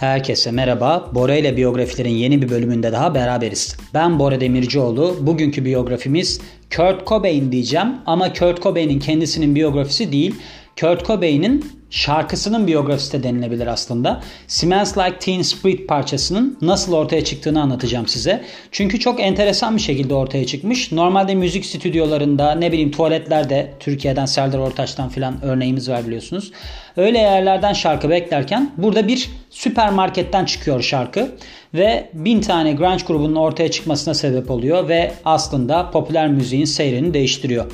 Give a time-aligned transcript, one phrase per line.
[0.00, 1.10] Herkese merhaba.
[1.14, 3.76] Bora ile biyografilerin yeni bir bölümünde daha beraberiz.
[3.94, 5.16] Ben Bora Demircioğlu.
[5.20, 6.40] Bugünkü biyografimiz
[6.76, 10.34] Kurt Cobain diyeceğim ama Kurt Cobain'in kendisinin biyografisi değil.
[10.80, 14.22] Kurt Cobain'in şarkısının biyografisi de denilebilir aslında.
[14.46, 18.44] Smells Like Teen Spirit parçasının nasıl ortaya çıktığını anlatacağım size.
[18.72, 20.92] Çünkü çok enteresan bir şekilde ortaya çıkmış.
[20.92, 26.52] Normalde müzik stüdyolarında ne bileyim tuvaletlerde Türkiye'den Serdar Ortaç'tan filan örneğimiz var biliyorsunuz.
[26.96, 31.28] Öyle yerlerden şarkı beklerken burada bir süpermarketten çıkıyor şarkı
[31.74, 37.64] ve bin tane grunge grubunun ortaya çıkmasına sebep oluyor ve aslında popüler müziğin seyrini değiştiriyor.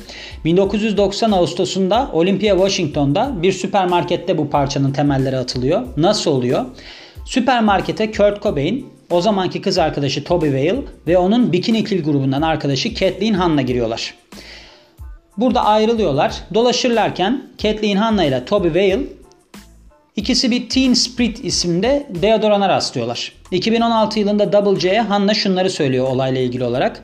[0.45, 5.81] 1990 Ağustos'unda Olympia Washington'da bir süpermarkette bu parçanın temelleri atılıyor.
[5.97, 6.65] Nasıl oluyor?
[7.25, 12.93] Süpermarkete Kurt Cobain, o zamanki kız arkadaşı Toby Vale ve onun Bikini Kill grubundan arkadaşı
[12.93, 14.13] Kathleen Hanna giriyorlar.
[15.37, 16.33] Burada ayrılıyorlar.
[16.53, 18.99] Dolaşırlarken Kathleen Hanna ile Toby Vale
[20.15, 23.33] ikisi bir Teen Spirit isimde deodorana rastlıyorlar.
[23.51, 27.03] 2016 yılında Double J'ye Hanna şunları söylüyor olayla ilgili olarak.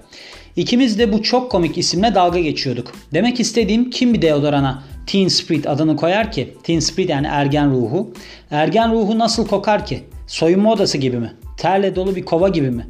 [0.55, 2.91] İkimiz de bu çok komik isimle dalga geçiyorduk.
[3.13, 6.53] Demek istediğim kim bir deodorana Teen Spirit adını koyar ki?
[6.63, 8.13] Teen Spirit yani ergen ruhu.
[8.51, 10.03] Ergen ruhu nasıl kokar ki?
[10.27, 11.33] Soyunma odası gibi mi?
[11.57, 12.87] Terle dolu bir kova gibi mi?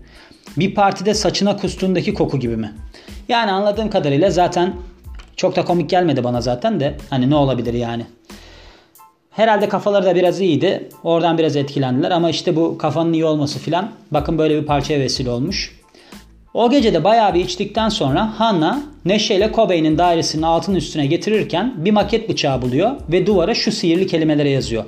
[0.57, 2.73] Bir partide saçına kustuğundaki koku gibi mi?
[3.29, 4.73] Yani anladığım kadarıyla zaten
[5.35, 8.05] çok da komik gelmedi bana zaten de hani ne olabilir yani.
[9.31, 10.89] Herhalde kafaları da biraz iyiydi.
[11.03, 15.29] Oradan biraz etkilendiler ama işte bu kafanın iyi olması filan bakın böyle bir parçaya vesile
[15.29, 15.79] olmuş.
[16.53, 21.91] O gece de bayağı bir içtikten sonra Hannah neşeyle Cobain'in dairesinin altın üstüne getirirken bir
[21.91, 24.83] maket bıçağı buluyor ve duvara şu sihirli kelimelere yazıyor.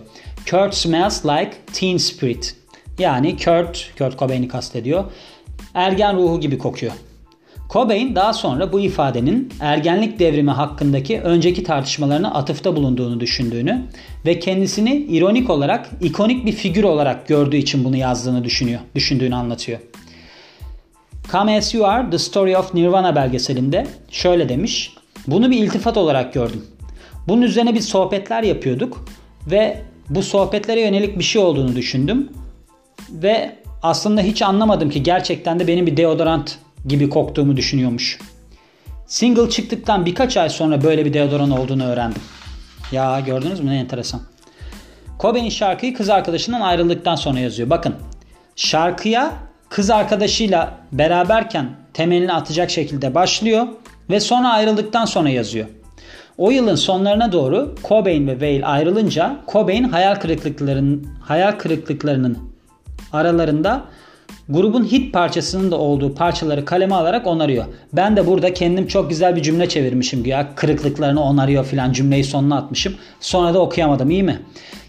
[0.50, 2.56] Kurt smells like teen spirit.
[3.00, 5.04] Yani Kurt, Kurt Cobain'i kastediyor.
[5.74, 6.94] Ergen ruhu gibi kokuyor.
[7.70, 13.82] Cobain daha sonra bu ifadenin ergenlik devrimi hakkındaki önceki tartışmalarına atıfta bulunduğunu düşündüğünü
[14.26, 19.80] ve kendisini ironik olarak ikonik bir figür olarak gördüğü için bunu yazdığını düşünüyor, düşündüğünü anlatıyor.
[21.32, 24.94] Come As You Are The Story of Nirvana belgeselinde şöyle demiş.
[25.28, 26.66] Bunu bir iltifat olarak gördüm.
[27.28, 29.06] Bunun üzerine bir sohbetler yapıyorduk
[29.48, 32.30] ve bu sohbetlere yönelik bir şey olduğunu düşündüm.
[33.10, 38.20] Ve aslında hiç anlamadım ki gerçekten de benim bir deodorant gibi koktuğumu düşünüyormuş.
[39.08, 42.22] Single çıktıktan birkaç ay sonra böyle bir deodoran olduğunu öğrendim.
[42.92, 44.22] Ya gördünüz mü ne enteresan.
[45.20, 47.70] Cobain şarkıyı kız arkadaşından ayrıldıktan sonra yazıyor.
[47.70, 47.96] Bakın
[48.56, 49.34] şarkıya
[49.70, 53.68] kız arkadaşıyla beraberken temelini atacak şekilde başlıyor
[54.10, 55.68] ve sonra ayrıldıktan sonra yazıyor.
[56.38, 62.38] O yılın sonlarına doğru Cobain ve Vale ayrılınca Cobain hayal kırıklıklarının hayal kırıklıklarının
[63.14, 63.84] aralarında
[64.50, 67.66] grubun hit parçasının da olduğu parçaları kaleme alarak onarıyor.
[67.94, 72.58] Ben de burada kendim çok güzel bir cümle çevirmişim ya kırıklıklarını onarıyor filan cümleyi sonuna
[72.58, 72.94] atmışım.
[73.20, 74.42] Sonra da okuyamadım iyi mi?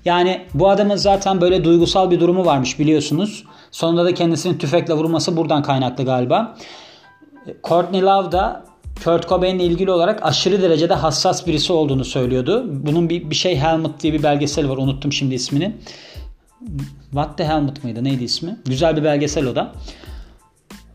[0.04, 3.44] Yani bu adamın zaten böyle duygusal bir durumu varmış biliyorsunuz.
[3.70, 6.56] Sonunda da kendisinin tüfekle vurması buradan kaynaklı galiba.
[7.64, 8.64] Courtney Love da
[9.04, 12.64] Kurt Cobain'le ilgili olarak aşırı derecede hassas birisi olduğunu söylüyordu.
[12.68, 15.76] Bunun bir, bir şey Helmut diye bir belgesel var unuttum şimdi ismini.
[17.10, 18.56] What the Helmut mıydı neydi ismi?
[18.64, 19.72] Güzel bir belgesel o da.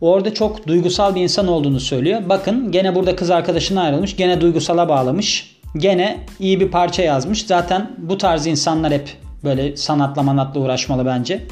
[0.02, 2.22] Orada çok duygusal bir insan olduğunu söylüyor.
[2.30, 4.16] Bakın gene burada kız arkadaşına ayrılmış.
[4.16, 5.58] Gene duygusala bağlamış.
[5.78, 7.46] Gene iyi bir parça yazmış.
[7.46, 11.48] Zaten bu tarz insanlar hep böyle sanatla manatla uğraşmalı bence.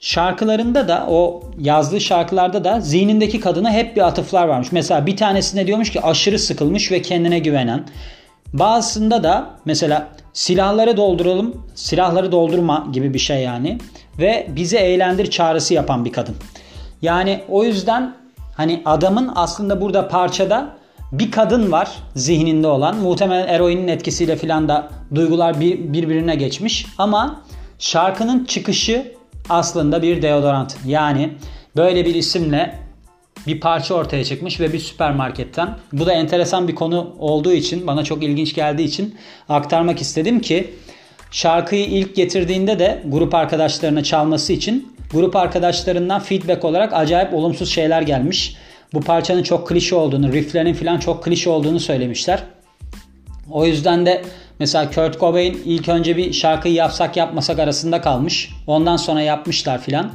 [0.00, 4.72] Şarkılarında da o yazdığı şarkılarda da zihnindeki kadına hep bir atıflar varmış.
[4.72, 7.84] Mesela bir tanesinde diyormuş ki aşırı sıkılmış ve kendine güvenen.
[8.52, 13.78] Bazısında da mesela silahları dolduralım, silahları doldurma gibi bir şey yani.
[14.18, 16.36] Ve bizi eğlendir çağrısı yapan bir kadın.
[17.02, 18.14] Yani o yüzden
[18.56, 20.76] hani adamın aslında burada parçada
[21.12, 22.96] bir kadın var zihninde olan.
[22.96, 26.86] Muhtemelen eroinin etkisiyle filan da duygular bir, birbirine geçmiş.
[26.98, 27.42] Ama
[27.78, 29.12] şarkının çıkışı
[29.48, 30.76] aslında bir deodorant.
[30.86, 31.30] Yani
[31.76, 32.78] böyle bir isimle
[33.46, 35.78] bir parça ortaya çıkmış ve bir süpermarketten.
[35.92, 39.14] Bu da enteresan bir konu olduğu için bana çok ilginç geldiği için
[39.48, 40.74] aktarmak istedim ki
[41.30, 48.02] şarkıyı ilk getirdiğinde de grup arkadaşlarına çalması için grup arkadaşlarından feedback olarak acayip olumsuz şeyler
[48.02, 48.56] gelmiş.
[48.94, 52.42] Bu parçanın çok klişe olduğunu, rifflerin falan çok klişe olduğunu söylemişler.
[53.50, 54.22] O yüzden de
[54.58, 58.50] mesela Kurt Cobain ilk önce bir şarkıyı yapsak yapmasak arasında kalmış.
[58.66, 60.12] Ondan sonra yapmışlar filan.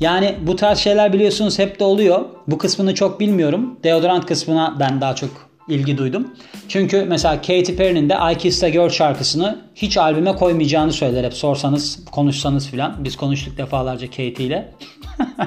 [0.00, 2.24] Yani bu tarz şeyler biliyorsunuz hep de oluyor.
[2.46, 3.78] Bu kısmını çok bilmiyorum.
[3.84, 5.30] Deodorant kısmına ben daha çok
[5.68, 6.26] ilgi duydum.
[6.68, 11.34] Çünkü mesela Katy Perry'nin de I Kissed a Girl şarkısını hiç albüme koymayacağını söyler hep
[11.34, 13.04] sorsanız, konuşsanız filan.
[13.04, 14.72] Biz konuştuk defalarca Katy ile.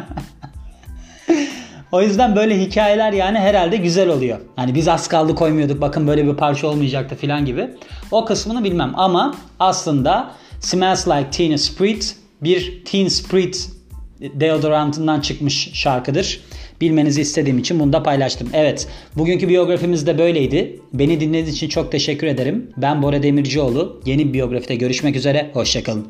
[1.92, 4.40] o yüzden böyle hikayeler yani herhalde güzel oluyor.
[4.56, 7.70] Hani biz az kaldı koymuyorduk bakın böyle bir parça olmayacaktı filan gibi.
[8.12, 13.75] O kısmını bilmem ama aslında Smells Like Teen Spirit bir Teen Spirit
[14.22, 16.42] deodorantından çıkmış şarkıdır.
[16.82, 18.50] Bilmenizi istediğim için bunu da paylaştım.
[18.54, 20.80] Evet, bugünkü biyografimiz de böyleydi.
[20.94, 22.70] Beni dinlediğiniz için çok teşekkür ederim.
[22.78, 24.02] Ben Bora Demircioğlu.
[24.06, 25.50] Yeni bir biyografide görüşmek üzere.
[25.54, 26.08] Hoşçakalın.